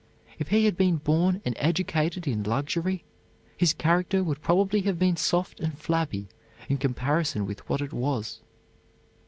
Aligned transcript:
If 0.39 0.47
he 0.47 0.65
had 0.65 0.77
been 0.77 0.95
born 0.97 1.43
and 1.45 1.55
educated 1.59 2.25
in 2.27 2.41
luxury, 2.41 3.03
his 3.55 3.71
character 3.75 4.23
would 4.23 4.41
probably 4.41 4.81
have 4.81 4.97
been 4.97 5.15
soft 5.15 5.59
and 5.59 5.77
flabby 5.77 6.27
in 6.67 6.77
comparison 6.79 7.45
with 7.45 7.69
what 7.69 7.81
it 7.81 7.93
was. 7.93 8.41